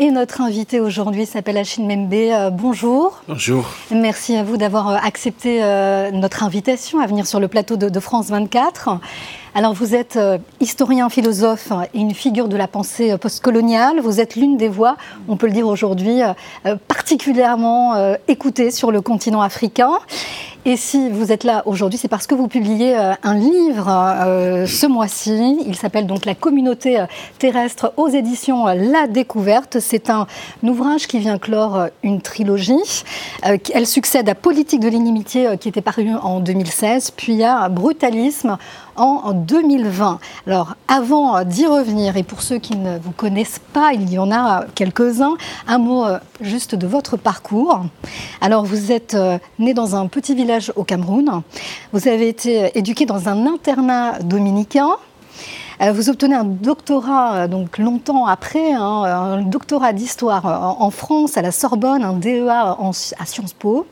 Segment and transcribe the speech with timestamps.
[0.00, 2.14] Et notre invité aujourd'hui s'appelle Achille Membe.
[2.14, 3.20] Euh, bonjour.
[3.26, 3.68] Bonjour.
[3.90, 7.98] Merci à vous d'avoir euh, accepté euh, notre invitation à venir sur le plateau de,
[7.98, 8.90] France 24.
[9.56, 10.16] Alors vous êtes
[10.60, 13.98] historien, philosophe et une figure de la pensée postcoloniale.
[13.98, 14.96] Vous êtes l'une des voix,
[15.26, 16.20] on peut le dire aujourd'hui,
[16.86, 19.90] particulièrement écoutées sur le continent africain.
[20.68, 24.66] Et si vous êtes là aujourd'hui, c'est parce que vous publiez euh, un livre euh,
[24.66, 25.56] ce mois-ci.
[25.66, 27.06] Il s'appelle donc La communauté euh,
[27.38, 29.78] terrestre aux éditions La Découverte.
[29.80, 30.26] C'est un
[30.62, 33.02] ouvrage qui vient clore une trilogie.
[33.42, 38.58] Elle succède à Politique de l'inimitié qui était paru en 2016, puis à Brutalisme
[38.98, 40.18] en 2020.
[40.46, 44.30] Alors, avant d'y revenir, et pour ceux qui ne vous connaissent pas, il y en
[44.30, 47.80] a quelques-uns, un mot euh, juste de votre parcours.
[48.40, 51.42] Alors, vous êtes euh, né dans un petit village au Cameroun.
[51.92, 54.90] Vous avez été éduqué dans un internat dominicain.
[55.80, 60.90] Euh, vous obtenez un doctorat, euh, donc longtemps après, hein, un doctorat d'histoire euh, en
[60.90, 63.86] France, à la Sorbonne, un DEA à Sciences Po.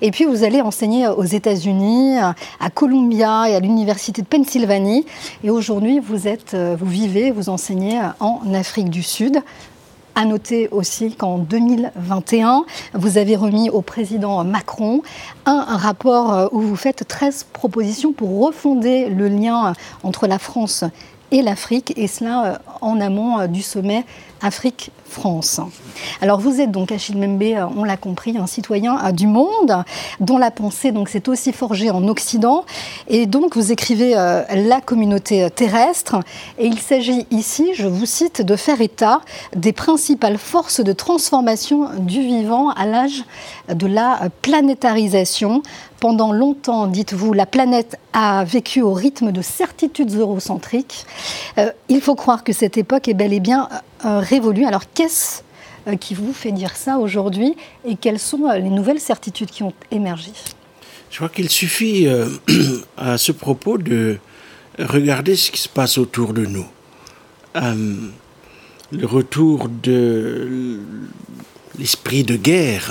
[0.00, 5.06] Et puis vous allez enseigner aux États-Unis, à Columbia et à l'Université de Pennsylvanie.
[5.42, 9.40] Et aujourd'hui, vous, vous vivez, vous enseignez en Afrique du Sud.
[10.16, 15.02] À noter aussi qu'en 2021, vous avez remis au président Macron
[15.44, 19.72] un rapport où vous faites 13 propositions pour refonder le lien
[20.04, 20.84] entre la France
[21.34, 24.04] et l'Afrique, et cela euh, en amont euh, du sommet
[24.44, 25.60] Afrique-France.
[26.20, 29.84] Alors vous êtes donc Achille Membe, euh, on l'a compris, un citoyen du monde
[30.20, 32.64] dont la pensée donc s'est aussi forgée en Occident,
[33.08, 36.20] et donc vous écrivez la communauté terrestre,
[36.58, 39.20] et il s'agit ici, je vous cite, de faire état
[39.56, 43.24] des principales forces de transformation du vivant à l'âge
[43.68, 45.62] de la planétarisation
[46.00, 51.06] pendant longtemps, dites-vous, la planète a vécu au rythme de certitudes eurocentriques.
[51.56, 54.64] Euh, il faut croire que cette époque est bel et bien euh, révolue.
[54.64, 55.42] Alors qu'est-ce
[55.86, 59.74] euh, qui vous fait dire ça aujourd'hui et quelles sont les nouvelles certitudes qui ont
[59.90, 60.30] émergé?
[61.10, 62.08] Je crois qu'il suffit
[62.96, 64.18] à ce propos de
[64.78, 66.66] regarder ce qui se passe autour de nous.
[67.54, 70.80] le retour de
[71.78, 72.90] l'esprit de guerre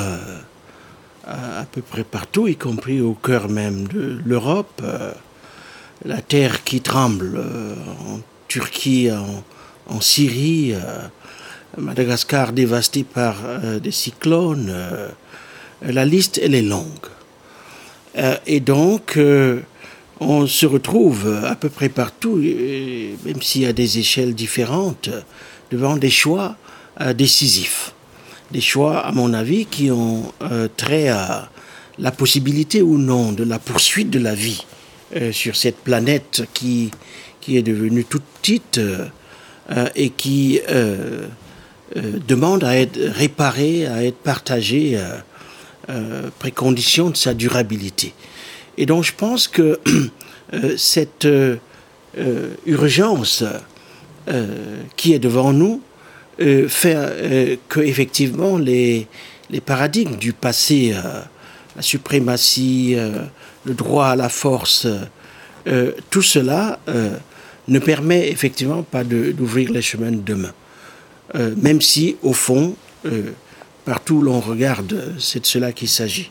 [1.26, 4.82] à, peu près partout, y compris au cœur même de l'Europe.
[4.84, 5.14] Euh,
[6.06, 7.76] la terre qui tremble euh,
[8.08, 9.44] en Turquie, en,
[10.02, 11.08] Syrie, euh,
[11.78, 13.36] Madagascar dévasté par
[13.82, 14.72] des cyclones.
[15.82, 17.08] la liste, elle est longue.
[18.46, 19.18] et donc,
[20.20, 25.10] on se retrouve à peu près partout, même s'il y a des échelles différentes,
[25.72, 26.58] devant des choix
[27.16, 27.94] décisifs
[28.54, 31.50] des choix, à mon avis, qui ont euh, trait à
[31.98, 34.64] la possibilité ou non de la poursuite de la vie
[35.16, 36.92] euh, sur cette planète qui,
[37.42, 39.08] qui est devenue toute petite euh,
[39.96, 40.60] et qui
[41.96, 45.00] demande à être réparée, à être partagée,
[46.40, 48.14] précondition de sa durabilité.
[48.78, 49.80] Et donc je pense que
[50.78, 51.28] cette
[52.66, 53.44] urgence
[54.96, 55.82] qui est devant nous,
[56.40, 59.08] euh, euh, que effectivement les,
[59.52, 61.22] les paradigmes du passé, euh,
[61.76, 62.96] la suprématie,
[63.66, 64.88] le droit à la force,
[66.12, 66.78] tout cela
[67.68, 70.54] ne permet effectivement pas d'ouvrir les chemins de demain.
[71.34, 72.76] même si, au fond,
[73.86, 76.30] partout où l'on regarde, c'est de cela qu'il s'agit.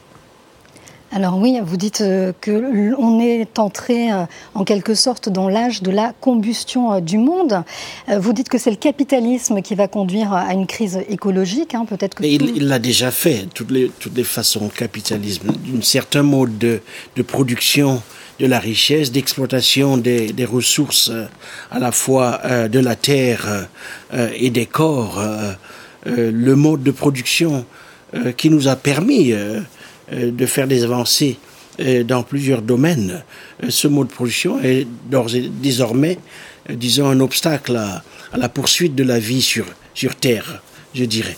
[1.14, 5.82] Alors oui, vous dites euh, que l'on est entré euh, en quelque sorte dans l'âge
[5.82, 7.62] de la combustion euh, du monde.
[8.08, 12.14] Vous dites que c'est le capitalisme qui va conduire à une crise écologique, hein, peut-être
[12.14, 12.24] que...
[12.24, 16.80] Il l'a déjà fait, toutes les, toutes les façons, capitalisme, d'un certain mode de,
[17.16, 18.02] de, production
[18.42, 21.10] de la richesse, d'exploitation des, ressources
[21.70, 23.68] à la fois de la terre
[24.34, 25.22] et des corps,
[26.04, 27.64] le mode de production
[28.36, 29.32] qui nous a permis
[30.12, 31.38] euh, de faire des avancées
[31.80, 33.22] euh, dans plusieurs domaines.
[33.62, 34.86] Euh, ce mode de production est
[35.62, 36.18] désormais,
[36.68, 39.64] disons, un obstacle à, à, la poursuite de la vie sur,
[39.94, 40.60] sur Terre,
[40.94, 41.36] je dirais.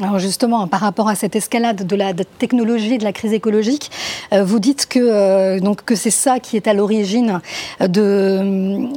[0.00, 3.90] Alors justement, par rapport à cette escalade de la technologie, de la crise écologique,
[4.32, 7.42] euh, vous dites que, euh, que c'est ça qui est à l'origine
[7.78, 8.88] de,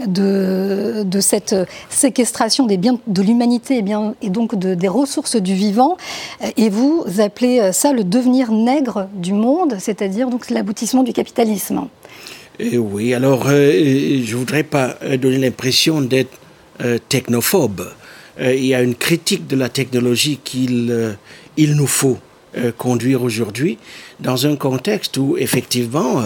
[1.20, 1.56] cette
[1.90, 5.98] séquestration des biens de l'humanité et, bien, et donc de, des ressources du vivant.
[6.56, 11.88] Et vous appelez ça le devenir nègre du monde, c'est-à-dire l'aboutissement du capitalisme.
[12.58, 16.40] Et oui, alors euh, je voudrais pas donner l'impression d'être
[17.10, 17.86] technophobe.
[18.40, 21.14] Euh, il y a une critique de la technologie qu'il euh,
[21.58, 22.20] nous faut
[22.58, 23.78] euh, conduire aujourd'hui
[24.20, 26.24] dans un contexte où effectivement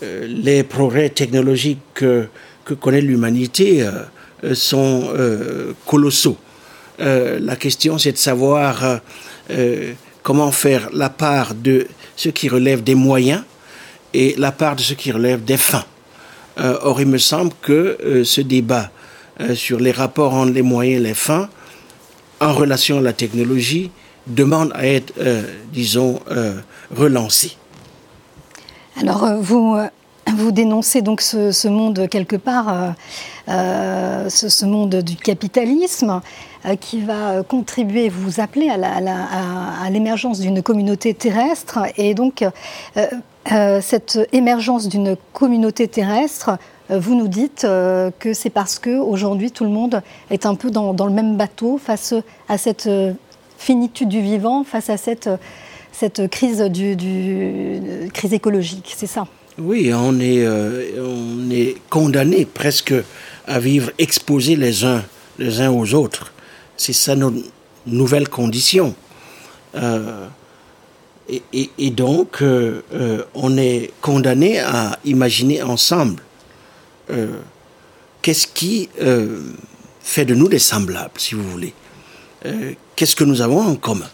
[0.00, 2.26] les progrès technologiques que,
[2.64, 3.88] que connaît l'humanité
[4.52, 5.12] sont
[5.86, 6.36] colossaux.
[6.98, 9.00] la question c'est de savoir
[10.22, 11.86] comment faire la part de
[12.16, 13.42] ce qui relève des moyens
[14.12, 15.86] et la part de ce qui relève des fins.
[16.58, 18.90] or, il me semble que ce débat
[19.54, 21.48] sur les rapports entre les moyens et les fins,
[22.40, 23.90] en relation à la technologie,
[24.26, 25.12] demande à être,
[25.72, 26.20] disons,
[26.90, 27.56] relancé.
[28.96, 29.76] Alors, vous
[30.32, 32.90] vous dénoncez donc ce, monde quelque part, euh,
[33.48, 36.20] euh, ce, monde du capitalisme
[36.64, 41.80] euh, qui va contribuer, vous appelez à l'émergence d'une communauté terrestre.
[41.96, 42.44] Et donc,
[43.46, 46.58] cette émergence d'une communauté terrestre,
[46.90, 51.12] vous nous dites que c'est parce qu'aujourd'hui tout le monde est un peu dans, le
[51.12, 52.14] même bateau face
[52.48, 52.88] à cette
[53.56, 55.30] finitude du vivant, face à cette,
[55.92, 58.92] cette crise, du crise écologique.
[58.96, 59.26] C'est ça?
[59.56, 62.92] Oui, on est, euh, on est condamné presque
[63.46, 65.04] à vivre exposés les uns,
[65.38, 66.32] les uns aux autres.
[66.76, 67.32] C'est ça nos
[67.86, 68.96] nouvelles conditions.
[69.76, 70.26] Euh,
[71.52, 72.82] et, donc, euh,
[73.34, 76.20] on est condamné à imaginer ensemble
[78.22, 78.88] qu'est-ce qui
[80.02, 81.74] fait de nous des semblables, si vous voulez.
[82.96, 84.08] qu'est-ce que nous avons en commun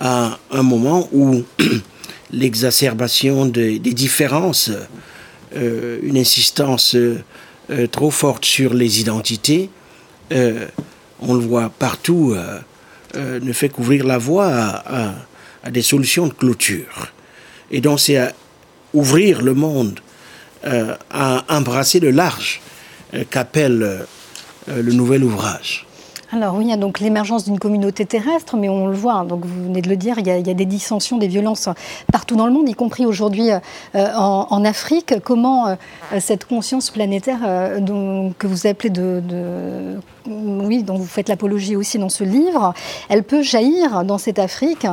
[0.00, 1.42] à un moment où
[2.30, 4.70] l'exacerbation des différences,
[5.56, 9.70] euh, une insistance euh, trop forte sur les identités,
[10.32, 10.66] euh,
[11.20, 12.36] on le voit partout,
[13.14, 17.08] ne fait qu'ouvrir la voie à, des solutions de clôture.
[17.72, 18.32] Et donc c'est à
[18.94, 19.98] ouvrir le monde,
[20.64, 22.60] à embrasser le large
[23.30, 24.06] qu'appelle
[24.66, 25.88] le nouvel ouvrage.
[26.30, 29.24] Alors oui, il y a donc l'émergence d'une communauté terrestre, mais on le voit, hein,
[29.24, 31.70] donc vous venez de le dire, il y, a, des dissensions, des violences
[32.12, 35.14] partout dans le monde, y compris aujourd'hui euh, en, Afrique.
[35.24, 35.76] Comment euh,
[36.20, 39.96] cette conscience planétaire euh, que vous appelez de,
[40.28, 42.74] oui, dont vous faites l'apologie aussi dans ce livre,
[43.08, 44.86] elle peut jaillir dans cette Afrique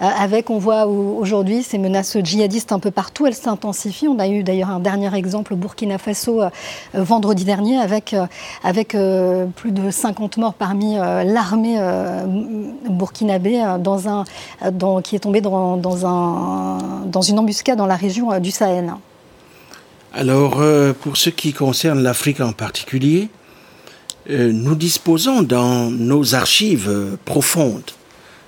[0.00, 4.08] avec, on voit aujourd'hui ces menaces djihadistes un peu partout, elles s'intensifient.
[4.08, 6.42] On a eu d'ailleurs un dernier exemple au Burkina Faso
[6.94, 8.14] vendredi dernier avec,
[9.56, 12.24] plus de 50 morts parmi euh, l'armée euh,
[12.88, 14.24] burkinabé euh, dans un,
[15.02, 18.92] qui est un, dans une embuscade dans la région du Sahel.
[20.14, 20.62] Alors,
[21.00, 23.30] pour ce qui concerne l'Afrique en particulier,
[24.28, 27.90] nous disposons dans nos archives profondes,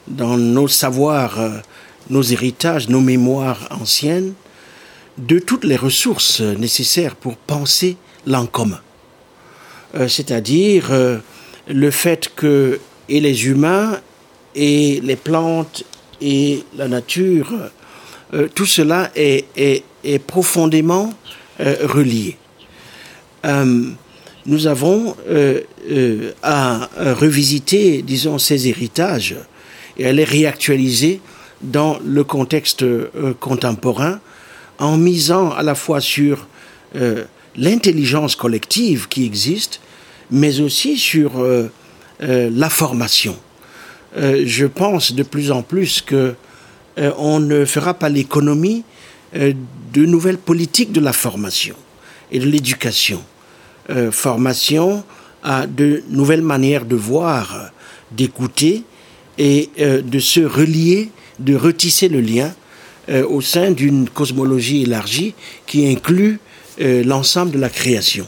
[0.06, 1.38] dans nos savoirs,
[2.10, 4.34] nos héritages, nos mémoires anciennes,
[5.18, 8.80] de toutes les ressources nécessaires pour penser l'en commun.
[10.08, 10.92] C'est-à-dire
[11.68, 13.98] le fait que et les humains
[14.54, 15.84] et les plantes
[16.20, 17.52] et la nature,
[18.32, 21.12] euh, tout cela est, est, profondément
[21.60, 22.36] euh, relié.
[24.46, 25.16] Euh, nous avons
[26.42, 29.36] à revisiter, disons, ces héritages
[29.98, 31.20] et à les réactualiser
[31.62, 32.84] dans le contexte
[33.40, 34.20] contemporain
[34.78, 36.46] en misant à la fois sur
[37.56, 39.80] l'intelligence collective qui existe,
[40.30, 41.70] mais aussi sur euh,
[42.22, 43.36] euh, la formation.
[44.16, 46.34] Euh, je pense de plus en plus que
[46.96, 48.84] on ne fera pas l'économie
[49.34, 51.74] de nouvelles politiques de la formation
[52.30, 53.20] et de l'éducation.
[54.10, 55.04] Formation
[55.42, 57.70] à de nouvelles manières de voir,
[58.12, 58.82] d'écouter
[59.38, 62.54] et de se relier, de retisser le lien
[63.28, 65.34] au sein d'une cosmologie élargie
[65.66, 66.38] qui inclut
[66.78, 68.26] l'ensemble de la création.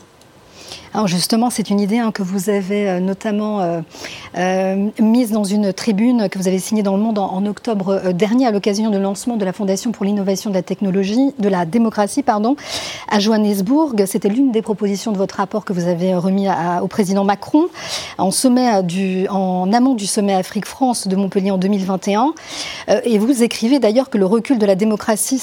[1.04, 3.80] Justement, c'est une idée hein, que vous avez euh, notamment euh,
[4.38, 8.46] euh, mise dans une tribune que vous avez signée dans Le Monde en, octobre dernier
[8.46, 12.22] à l'occasion du lancement de la Fondation pour l'innovation de la technologie, de la démocratie,
[12.22, 12.56] pardon,
[13.10, 14.04] à Johannesburg.
[14.06, 16.48] C'était l'une des propositions de votre rapport que vous avez remis
[16.82, 17.66] au président Macron
[18.16, 18.68] en, sommet
[19.28, 22.32] en amont du sommet Afrique-France de Montpellier en 2021.
[23.04, 25.40] et vous écrivez d'ailleurs que le recul de la démocratie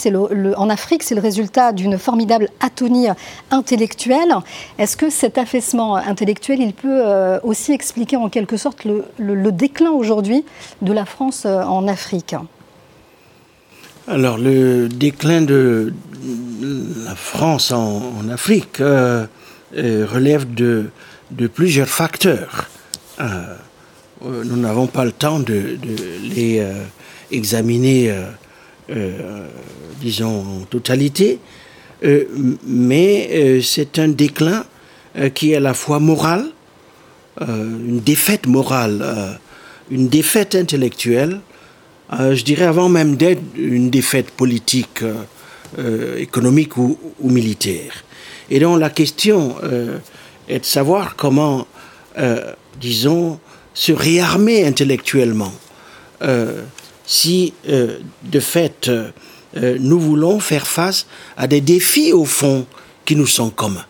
[0.57, 3.07] en Afrique, c'est le résultat d'une formidable atonie
[3.51, 4.35] intellectuelle.
[4.77, 9.91] Est-ce que cette affaissement intellectuel, il peut euh, aussi expliquer en quelque sorte le, déclin
[9.91, 10.43] aujourd'hui
[10.81, 12.35] de la France euh, en Afrique.
[14.07, 15.93] Alors le déclin de
[17.05, 19.25] la France en, Afrique euh,
[19.73, 20.89] relève de,
[21.53, 22.69] plusieurs facteurs.
[24.21, 25.77] nous n'avons pas le temps de,
[26.35, 26.65] les
[27.31, 28.13] examiner,
[29.99, 31.39] disons, en totalité,
[32.65, 34.63] mais c'est un déclin
[35.33, 36.47] qui est à la fois morale,
[37.41, 39.33] euh, une défaite morale, euh,
[39.89, 41.39] une défaite intellectuelle,
[42.11, 45.03] je dirais avant même d'être une défaite politique,
[46.17, 48.03] économique ou, militaire.
[48.51, 49.55] Et donc la question
[50.47, 51.65] est de savoir comment,
[52.79, 53.39] disons,
[53.73, 55.51] se réarmer intellectuellement.
[57.07, 58.91] si de fait
[59.55, 62.67] nous voulons faire face à des défis au fond
[63.05, 63.85] qui nous sont communs.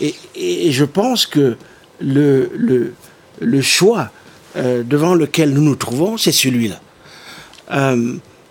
[0.00, 1.56] Et, et, je pense que
[2.00, 2.92] le,
[3.60, 4.10] choix
[4.56, 6.80] devant lequel nous nous trouvons, c'est celui-là.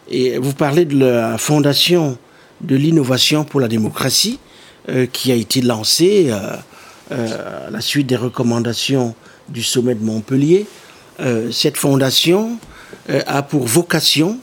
[0.10, 2.18] et vous parlez de la fondation
[2.62, 4.40] de l'innovation pour la démocratie
[4.90, 6.56] euh, qui a été lancée euh,
[7.12, 9.16] euh, à la suite des recommandations
[9.50, 10.66] du sommet de Montpellier.
[11.52, 12.58] cette fondation
[13.10, 14.40] a pour vocation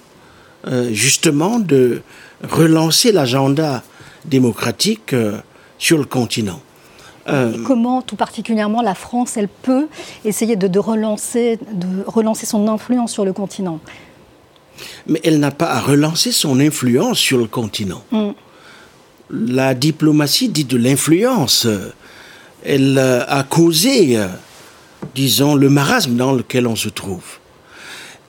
[0.92, 2.02] justement de
[2.42, 3.82] relancer l'agenda
[4.26, 5.14] démocratique
[5.78, 6.60] sur le continent.
[7.66, 9.88] Comment, tout particulièrement, la France, elle peut
[10.24, 13.80] essayer de, relancer, de relancer son influence sur le continent?
[15.06, 18.02] Mais elle n'a pas à relancer son influence sur le continent.
[18.10, 18.30] Mm.
[19.30, 21.66] La diplomatie dit de l'influence.
[22.64, 24.26] Elle euh, a causé, euh,
[25.14, 27.38] disons, le marasme dans lequel on se trouve.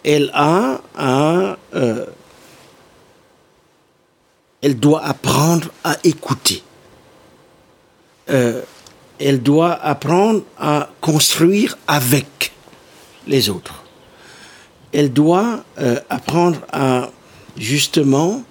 [0.03, 0.81] Elle a.
[0.97, 2.05] Euh,
[4.61, 6.63] elle doit apprendre à écouter.
[8.29, 12.53] Elle doit apprendre à construire avec
[13.27, 13.83] les autres.
[14.91, 17.09] Elle doit euh, apprendre à
[17.57, 18.43] justement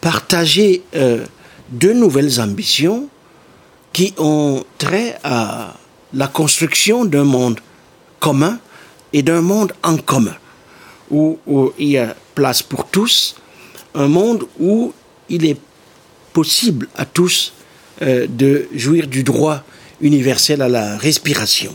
[0.00, 1.24] partager euh,
[1.70, 3.08] de nouvelles ambitions
[3.92, 5.74] qui ont trait à
[6.12, 7.60] la construction d'un monde
[8.20, 8.58] commun
[9.12, 10.36] et d'un monde en commun,
[11.10, 11.38] où,
[11.78, 13.36] il y a place pour tous,
[13.94, 14.92] un monde où
[15.28, 15.58] il est
[16.32, 17.52] possible à tous
[18.02, 19.62] euh, de jouir du droit
[20.00, 21.74] universel à la respiration.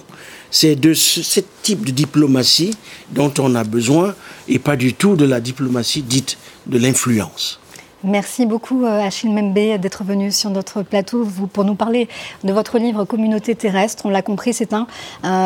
[0.51, 2.75] C'est de ce, type de diplomatie
[3.11, 4.13] dont on a besoin
[4.49, 6.37] et pas du tout de la diplomatie dite
[6.67, 7.60] de l'influence.
[8.03, 12.07] Merci beaucoup euh, Achille Membe d'être venu sur notre plateau pour nous parler
[12.43, 14.05] de votre livre Communauté terrestre.
[14.05, 14.87] On l'a compris, c'est un,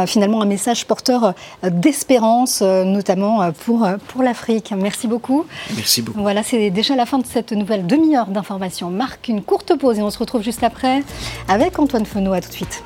[0.08, 1.34] finalement un message porteur
[1.64, 4.74] euh, d'espérance, euh, notamment pour, pour l'Afrique.
[4.78, 5.46] Merci beaucoup.
[5.76, 6.22] Merci beaucoup.
[6.22, 8.90] Voilà, c'est déjà la fin de cette nouvelle demi-heure d'information.
[8.90, 11.04] Marque une courte pause et on se retrouve juste après
[11.48, 12.34] avec Antoine Fenot.
[12.34, 12.84] À tout de suite.